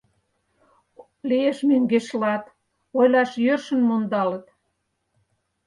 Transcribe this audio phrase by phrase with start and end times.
[1.29, 2.43] Лиеш мӧҥгешлат:
[2.97, 4.45] ойлаш йӧршын мондалыт.